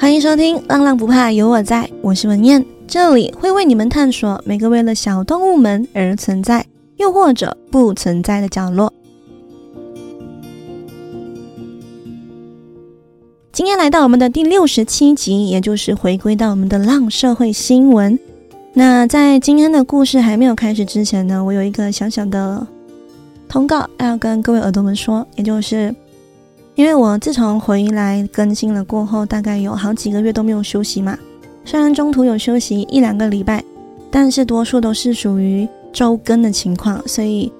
[0.00, 6.64] 欢迎收听《浪浪不怕有我在》，我是文燕，这里会为你们探索每个为了小动物们而存在，
[6.96, 8.90] 又或者不存在的角落。
[13.52, 18.18] 今天来到我们的第六十七集，也就是回归到我们的浪社会新闻。
[18.72, 22.66] 那在今天的故事还没有开始之前呢，我有一个小小的
[23.46, 25.94] 通告要跟各位耳朵们说，也就是
[26.80, 31.14] 因为我自从回来更新了过后，大概有好几个月都没有休息嘛。
[31.62, 33.62] 虽然中途有休息一两个礼拜，
[34.10, 37.52] 但是多数都是属于周更的情况，所以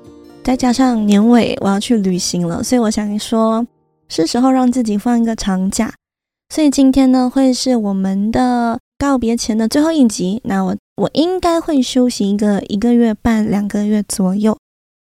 [0.42, 3.66] 再加上年尾我要去旅行了，所以我想说
[4.08, 5.92] 是时候让自己放一个长假。
[6.48, 10.40] 所以今天呢，会是我们的告别前的最后一集。
[10.44, 10.74] 那我。
[10.96, 14.54] 我应该会休息一个一个月半两个月左右。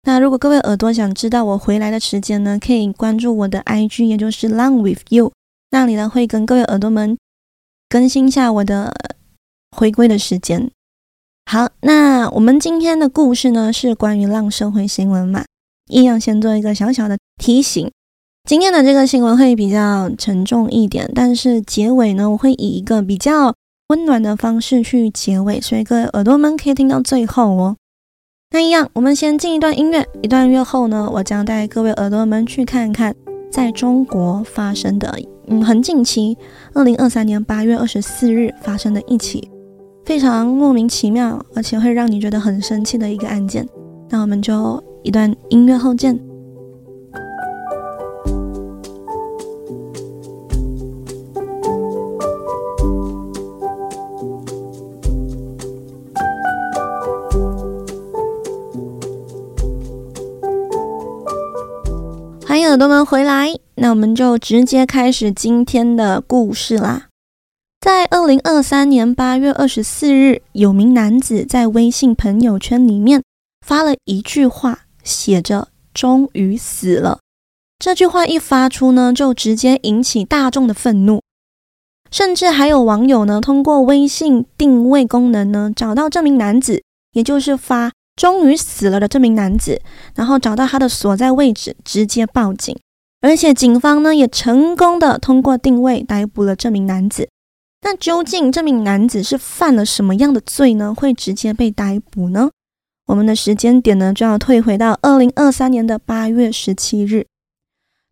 [0.05, 5.31] 那如果各位耳朵想知道我回来的时间呢，可以关注我的 IG，也就是 Long with You，
[5.71, 7.17] 那里呢会跟各位耳朵们
[7.87, 8.93] 更新一下我的
[9.71, 10.69] 回归的时间。
[11.49, 15.45] 好，那我们今天的故事呢是关于浪社会新闻嘛，
[15.89, 17.91] 一样先做一个小小的提醒。
[18.47, 23.53] 今天的这个新闻会比较沉重一点，但是结尾呢，我会以一个比较。
[23.89, 27.75] 温暖的方式去结尾，所以各位耳朵们可以听到最后哦。
[28.53, 33.11] 那一样，我们先进一段音乐，一段音乐后呢，我将带各位耳朵们去看看
[33.51, 35.11] 在中国发生的，
[35.47, 36.37] 嗯，很近期，
[36.71, 39.49] 二零二三年八月二十四日发生的一起
[40.05, 43.67] 非常莫名其妙，而且会让你觉得很生气的一个案件。
[44.11, 46.15] 那我们就一段音乐后见。
[62.73, 67.05] 耳朵们回来，那我们就直接开始今天的故事啦。
[67.79, 73.21] 在二零二三年八月二十四日，有名男子在微信朋友圈里面
[73.63, 77.19] 发了一句话，写着“终于死了”。
[77.77, 81.21] 这句话一发出呢，就直接引起大众的愤怒，
[82.09, 86.81] 甚至还有网友呢，通过微信定位功能呢，找到这名男子，
[87.11, 87.91] 也就是发。
[88.15, 89.81] 终于死了的这名男子，
[90.15, 92.77] 然后找到他的所在位置，直接报警，
[93.21, 97.27] 而且警方呢也成功的通过定位逮捕了这名男子。
[97.81, 100.93] 那究竟这名男子是犯了什么样的罪呢？
[100.93, 102.49] 会直接被逮捕呢？
[103.07, 107.25] 我们的时间点呢就要退回到二零二三年的八月十七日。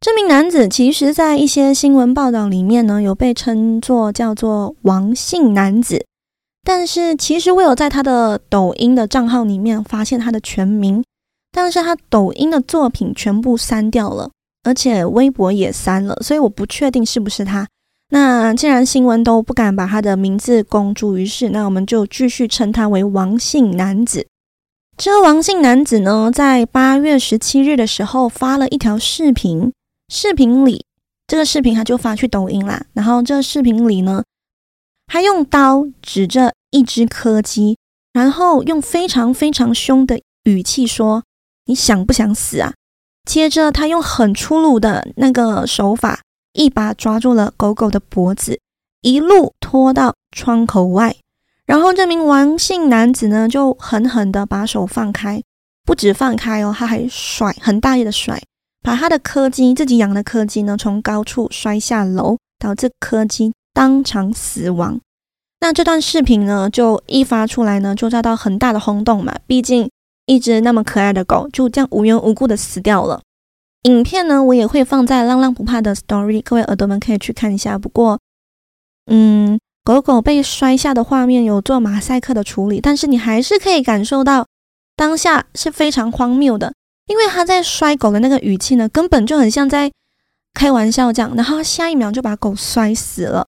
[0.01, 6.05] 这名男子其实在一些新闻报道里面呢有被称作叫做王姓男子。
[6.63, 11.03] 但是其实我有在他的抖音的账号里面发现他的全名，
[11.51, 14.29] 但是他抖音的作品全部删掉了，
[14.63, 17.67] 而且微博也删了，所以我不确定是不是他。
[18.09, 24.27] 那既然新闻都不敢把他的名字公诸于世，那我们就继续称他为王姓男子。
[24.97, 29.71] 这个王姓男子呢，在八月十七日的时候发了一条视频，
[30.09, 30.85] 视频里
[31.25, 34.23] 这个视频他就发去抖音啦，然后这个视频里呢。
[35.13, 37.77] 他用刀指着一只柯基，
[38.13, 41.25] 然后用非常非常凶的语气说
[41.67, 42.71] ：“你想不想死啊？”
[43.27, 46.21] 接着，他用很粗鲁的那个手法，
[46.53, 48.61] 一把抓住了狗狗的脖子，
[49.01, 51.13] 一路拖到窗口外。
[51.65, 55.43] 然后，这名王姓男子呢，就狠狠地把手放开，
[55.83, 58.41] 不止放开哦，他还甩很大力的甩，
[58.81, 63.51] 把他的柯基自己养的柯基呢，从高处摔下楼，导致柯基。
[63.73, 64.99] 当场死亡。
[65.59, 69.35] 那这段视频呢，就一发出来呢，就遭到很大的轰动嘛。
[69.45, 69.89] 毕竟
[70.25, 73.21] 一只那么可爱的狗就这样无缘无故的死掉了。
[73.83, 77.77] 影片呢，我也会放在浪浪不怕的 story，各位耳朵们可以去看一下。
[77.77, 78.19] 不过，
[79.05, 84.45] 嗯，狗狗被摔下的画面有做马赛克的处理，但是你还是可以感受到
[84.95, 86.73] 当下是非常荒谬的，
[87.07, 89.91] 因为他在摔狗的那个语气呢，根本就很像在
[90.53, 93.47] 开玩笑这样，然后下一秒就把狗摔死了。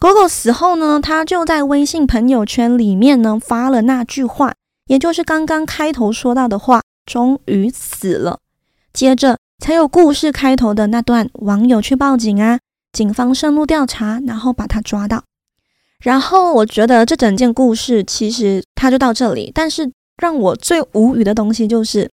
[0.00, 4.54] 狗狗死后呢，他就在微信朋友圈里面呢发了那句话，
[4.86, 8.38] 也就是刚刚开头说到的话，终于死了。
[8.94, 12.58] 接着才有故事开头的那段，网友去报警啊，
[12.94, 15.22] 警方深入调查，然后把他抓到。
[16.02, 22.10] 然后我觉得这整件故事其实他就到这里，但是让我最无语的东西就是，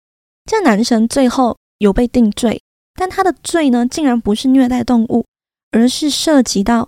[0.49, 2.59] 这男生最后有被定罪，
[2.95, 5.23] 但他的罪呢，竟然不是虐待动物，
[5.69, 6.87] 而是涉及到。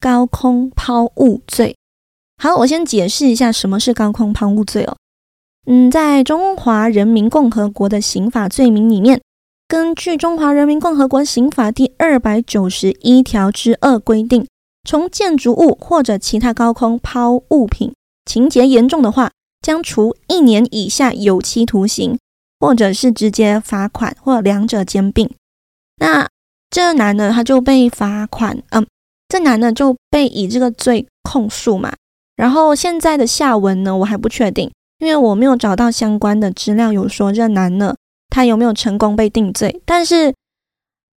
[0.00, 1.76] 高空抛物罪，
[2.42, 4.96] 好，我先解释一下什么是高空抛物罪哦。
[5.66, 9.20] 嗯，在中华人民共和国的刑法罪名里面，
[9.66, 14.46] 根据中华人民共和国刑法第二百九十一条之二规定，
[14.84, 17.92] 从建筑物或者其他高空抛物品，
[18.24, 22.16] 情节严重的话，将处一年以下有期徒刑，
[22.60, 25.28] 或者是直接罚款，或两者兼并。
[25.96, 26.28] 那
[26.70, 28.86] 这男的他就被罚款，嗯，
[29.28, 31.92] 这男的就被以这个罪控诉嘛。
[32.36, 37.96] 然后现在的下文呢，我还不确定，因为我没有找到相关的资料，有说这男的
[38.28, 39.80] 他有没有成功被定罪。
[39.84, 40.34] 但是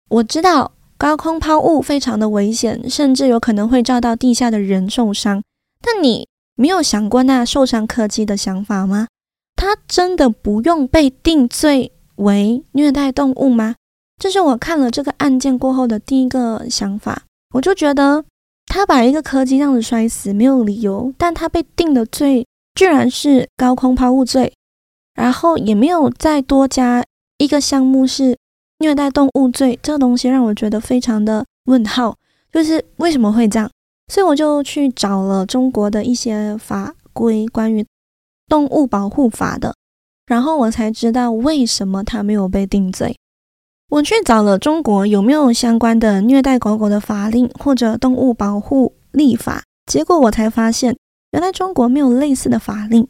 [0.09, 0.71] 我知道。
[0.99, 5.41] 高空抛物非常的危险，甚至有可能会照到地下的人受伤。
[5.79, 9.07] 但你没有想过那受伤柯基的想法吗？
[9.55, 13.75] 他真的不用被定罪为虐待动物吗？
[14.21, 17.21] 这是我看了这个案件过后的第一个想法。
[17.53, 18.23] 我就觉得
[18.65, 24.53] 他把一个柯基这样子摔死没有理由，但他被定的罪居然是高空抛物罪，
[25.15, 27.03] 然后也没有再多加
[27.37, 28.37] 一个项目是。
[28.81, 32.15] 虐待动物罪这个东西让我觉得非常的问号，
[32.49, 33.69] 就是为什么会这样？
[34.07, 37.85] 所以我就去找了中国的一些法规，关于
[38.47, 39.75] 动物保护法的，
[40.27, 43.17] 然后我才知道为什么他没有被定罪。
[43.89, 50.95] 我去找了中国有没有相关的虐待狗狗的法令或者动物保护立法，结果我才发现，
[51.31, 53.07] 原来中国没有类似的法令。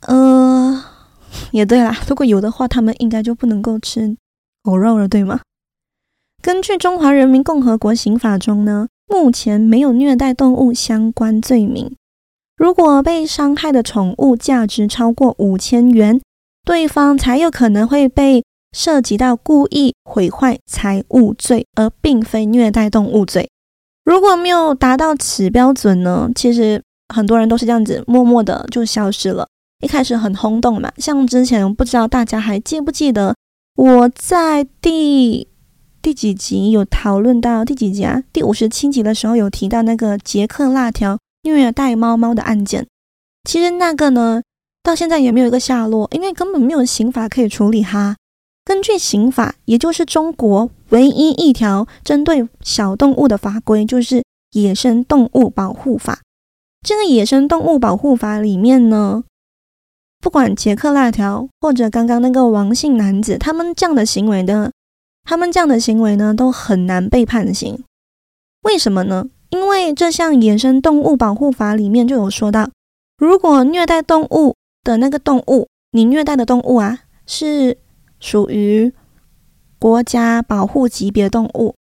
[0.00, 0.84] 呃，
[1.52, 4.16] 也对啦，如果有的话，他们应该就不能够吃。
[4.64, 5.40] 狗肉了，对吗？
[6.42, 11.94] 根据《中华人民共和国刑法》中呢，目前没有虐待动物相关罪名。
[12.56, 16.20] 如果被伤害的宠物价值超过五千元，
[16.64, 18.44] 对方才有可能会被
[18.78, 23.50] 涉及到故意毁坏财物罪，而并非虐待动物罪。
[24.04, 26.80] 如果没有达到此标准呢，其实
[27.12, 29.48] 很多人都是这样子默默的就消失了。
[29.82, 33.34] 一开始很轰动嘛，像之前不知道大家还记不记得？
[33.74, 35.48] 我在第
[36.00, 38.22] 第几集有讨论到第几集啊？
[38.32, 42.86] 第五十七集的时候有提到那个杰克辣条虐待猫猫的案件。
[43.42, 44.40] 其实那个呢，
[44.84, 48.16] 到现在也没有一个下落，因为根本没有刑法可以处理它。
[48.68, 54.16] 根据刑法，也就是中国唯一一条针对小动物的法规，就是
[54.52, 56.16] 《野生动物保护法》。
[56.86, 59.24] 这个《野生动物保护法》里面呢，
[60.20, 64.70] 不管杰克辣条或者刚刚那个王姓男子，他们这样的行为呢，
[65.24, 67.82] 他们这样的行为呢，都很难被判刑。
[68.64, 69.24] 为什么呢？
[69.48, 72.68] 因为这项《野生动物保护法》里面就有说到，
[73.16, 74.54] 如果虐待动物
[74.84, 77.78] 的那个动物，你虐待的动物啊，是
[78.20, 78.92] 属于
[79.78, 81.74] 国家保护级别动物，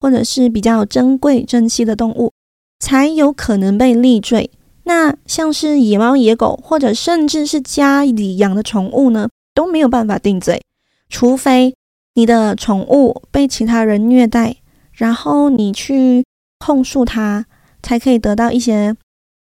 [0.00, 2.32] 或者是比较珍贵珍稀的动物，
[2.78, 4.50] 才有可能被立罪。
[4.84, 10.60] 那像是野猫、野狗，或者甚至是家里养的宠物呢，都没有办法定罪，
[11.08, 11.74] 除非
[12.14, 14.56] 你的宠物被其他人虐待，
[14.92, 16.24] 然后你去
[16.58, 17.46] 控诉他，
[17.82, 18.96] 才可以得到一些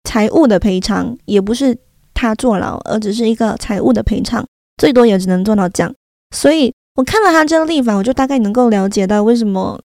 [0.02, 1.78] 财物的赔偿，也不是
[2.12, 4.44] 他坐牢，而只是一个财物的赔偿，
[4.78, 5.94] 最多也只能做到这样。
[6.30, 9.80] 所以我看了他这个立法，我就大概能够了解到为什么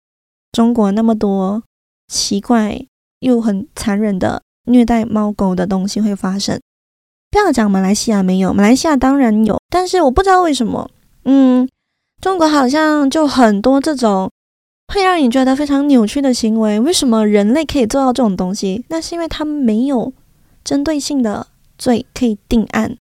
[0.52, 1.62] 中国那么多
[2.08, 2.86] 奇怪
[3.20, 4.42] 又很残忍的。
[4.66, 6.58] 虐待猫狗的东西会发生。
[7.30, 10.90] 不要讲马来西亚没有，马来西亚当然有，但是我不知道为什么，
[11.24, 11.68] 嗯，
[12.22, 14.30] 中国好像就很多这种
[14.88, 16.80] 会让你觉得非常扭曲的行为。
[16.80, 18.86] 为什么人类可以做到这种东西？
[18.88, 20.10] 那是因为他们没有
[20.64, 22.96] 针对性的罪可以定案。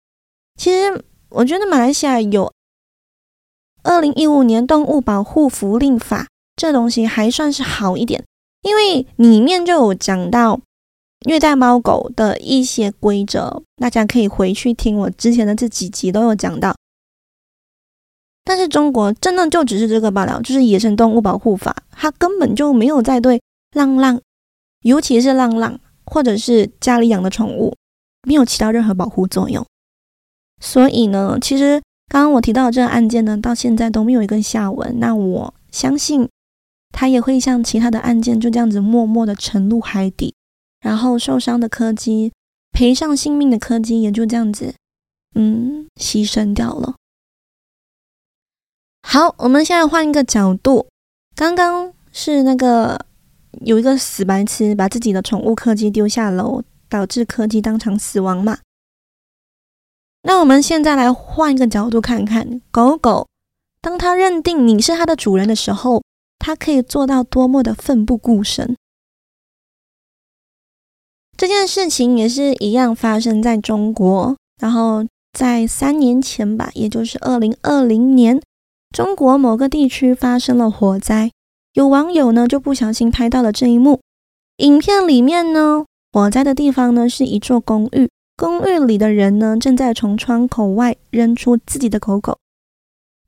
[0.57, 2.53] 其实我觉得马来西亚有
[3.89, 8.23] 二零一五年动物保护福利法，这东西还算是好一点，
[8.61, 10.61] 因为里面就有讲到。
[11.27, 16.77] 虐待猫狗的一些规则，大家可以回去听我之前的这几集都有讲到。
[18.45, 23.43] 但是中国真的就只是这个罢了，就是《野生动物保护法》，它根本就没有在对
[23.73, 24.21] 浪浪，
[24.83, 27.75] 尤其是浪浪或者是家里养的宠物，
[28.23, 29.67] 没有起到任何保护作用。
[30.61, 34.99] 所以呢，其实刚刚我提到这个案件呢，到现在都没有一个下文。
[34.99, 36.29] 那我相信，
[36.91, 40.35] 他也会像其他的案件，就这样子默默的沉入海底。
[40.81, 42.33] 然后受伤的柯基，
[42.71, 44.75] 赔上性命的柯基也就这样子，
[45.35, 46.95] 嗯，牺牲掉了。
[49.03, 50.87] 好，我们现在换一个角度，
[51.35, 53.07] 刚刚是那个
[53.65, 58.59] 有一个死白痴把自己的宠物柯基丢下楼，导致柯基当场死亡嘛。
[60.23, 63.27] 那我们现在来换一个角度看看，狗狗
[63.81, 66.03] 当它认定你是它的主人的时候，
[66.39, 68.77] 它可以做到多么的奋不顾身。
[71.37, 78.41] 这件事情也是一样发生在中国，然后在三年前吧，也就是二零二零年，
[78.91, 81.31] 中国某个地区发生了火灾，
[81.75, 84.01] 有网友呢就不小心拍到了这一幕。
[84.57, 92.39] 影片里面呢，火灾的地方呢是一座公寓，公寓里的人呢正在从窗口外扔出自己的狗狗，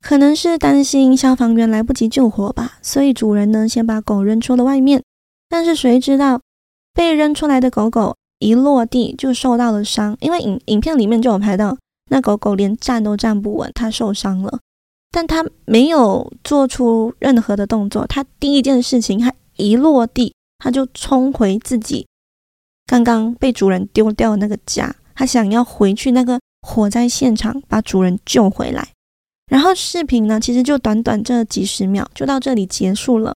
[0.01, 5.03] 可能是担心消防员来不及救火吧，所以主人呢先把狗扔出了外面。
[5.49, 6.39] 但是谁知道
[6.93, 11.77] 被扔出来的狗狗一落地就受到了伤，因为影影片里面就有拍到
[12.09, 14.59] 那狗狗连站都站不稳，它受伤了，
[15.11, 20.33] 但它没有做出任何的动作，它第一件事情，它一落地。
[20.63, 22.05] 他就冲回自己
[22.85, 28.89] 刚刚被主人丢掉的那个家，他想要回去那个火灾现场把主人救回来。
[29.47, 33.33] 然后视频呢，其实就短短这几十秒就到这里结束了，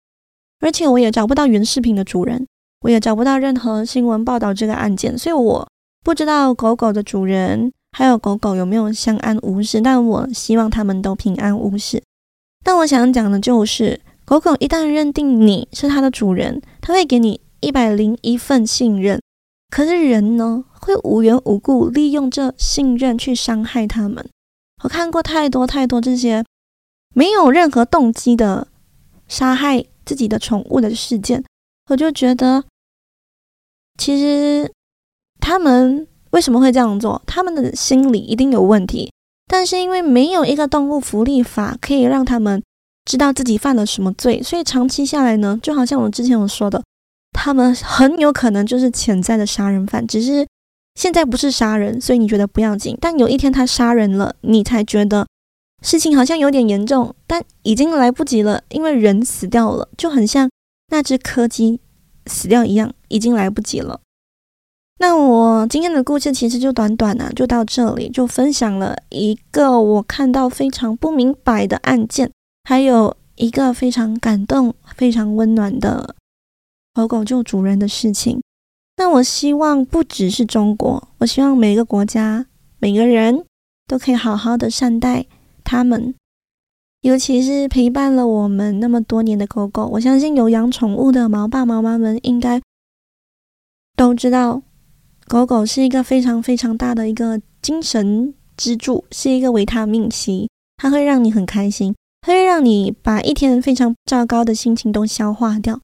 [0.60, 2.46] 而且我也找不到原视频的主人，
[2.82, 5.68] 我也找不到任何新闻报道这个案件，所以我
[6.04, 12.04] 不知道狗狗的主人还有狗狗有没有相安无事，但我希望他们都平安无事。
[12.64, 14.02] 但我想讲的就是。
[14.24, 19.20] 狗狗一旦认定你是它的主人，它会给你一百零一份信任。
[19.70, 24.28] 可是人呢，会无缘无故利用这信任去伤害他们。
[24.84, 26.44] 我看过太多太多这些
[27.14, 28.68] 没有任何动机的
[29.28, 31.44] 杀害自己的宠物的事件，
[31.90, 32.64] 我就觉得，
[33.98, 34.72] 其实
[35.40, 37.22] 他们为什么会这样做？
[37.26, 39.12] 他们的心理一定有问题。
[39.48, 42.62] 但是因为没有一个动物福利法可以让他们。
[43.04, 46.82] 知道自己犯了什么罪，所以长期下来呢，就好像我之前有说的，
[47.32, 50.48] 他们很有可能就是潜在的杀人犯，只是
[51.02, 52.96] 现在不是杀人，所以你觉得不要紧。
[53.02, 55.26] 但有一天他杀人了，你才觉得
[55.82, 60.48] 事情好像有点严重，但已经来不及了，因为人死掉了，就很像
[60.90, 61.80] 那只柯基
[62.28, 64.00] 死掉一样，已经来不及了。
[65.00, 72.30] 那我今天的故事其实就短短的啊，就到这里，就分享了一个我看到非常不明白的案件。
[72.70, 76.16] 还有一个非常感动、非常温暖的
[76.94, 78.40] 狗狗救主人的事情。
[79.02, 82.46] 那我希望不只是中国，我希望每个国家、
[82.78, 83.44] 每个人
[83.88, 85.26] 都可以好好的善待
[85.64, 86.14] 他们，
[87.02, 89.88] 尤其是陪伴了我们那么多年的狗狗。
[89.94, 92.62] 我相信有养宠物的毛爸毛妈们应该
[93.98, 94.62] 都知道，
[95.28, 101.96] 狗狗是一个非常非常大的一个精神支柱，是一个维他命 C，它会让你很开心。
[102.22, 105.82] 它会让你把一天非常糟糕的心情都消化掉，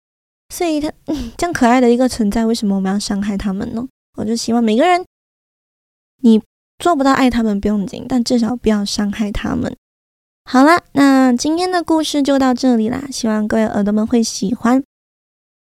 [0.50, 0.92] 所以它
[1.38, 3.88] 这样可爱的一个存在，为什么我们要伤害他们呢？
[4.16, 5.06] 我就希望每个人，
[6.22, 6.42] 你
[6.80, 9.76] 做不到爱他们不用紧，但至少不要伤害他们。
[10.46, 14.84] 好啦，那今天的故事就到这里啦，希望各位耳朵们会喜欢。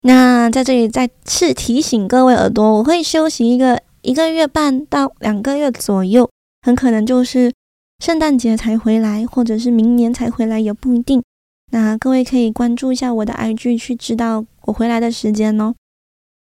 [0.02, 6.30] 那在这里再次提醒各位耳朵，我会休息一个一个月半到两个月左右，
[6.62, 7.52] 很可能就是。
[8.00, 11.22] 圣诞节才回来，或者是明年才回来也不一定。
[11.70, 15.74] 那各位可以关注一下我的 IG，去知道我回来的时间哦。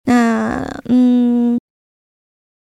[0.05, 1.59] 那嗯，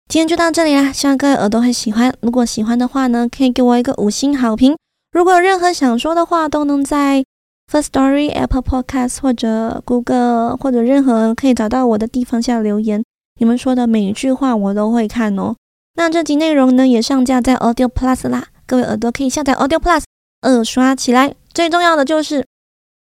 [0.07, 2.13] 今天就到这里啦，希望各位耳朵会喜欢。
[2.21, 4.75] 如果喜欢的话呢，可以给我一个五星好评。
[5.11, 7.23] 如果有任何想说的话，都能在
[7.71, 13.03] First Story、Apple Podcast 或者 Google 或者任何可以找到我的地方下留言。
[13.39, 15.55] 你们说的每一句话我都会看哦。
[15.95, 18.47] 那这集内容呢，也上架在 Audio Plus 啦。
[18.65, 20.03] 各位耳朵可以下载 Audio Plus，
[20.41, 21.35] 二刷起来。
[21.53, 22.45] 最重要的就是，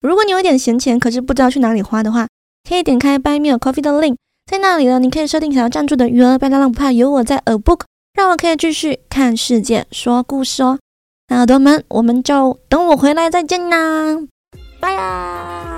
[0.01, 2.27] 如果你有点闲钱，可是不知道去哪里花的话，
[2.67, 4.15] 可以点开 Buy Me a Coffee 的 link，
[4.49, 6.37] 在那里呢，你可以设定想要赞助的余额。
[6.37, 7.81] 别浪不怕，有我在 A Book，
[8.13, 10.79] 让我可以继续看世界、说故事哦。
[11.29, 14.17] 那耳朵们，我们就等我回来再见啦，
[14.79, 15.72] 拜啦。